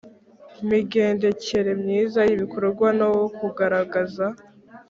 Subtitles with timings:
[0.67, 4.25] Migendekere myiza y ibikorwa no kugaragaza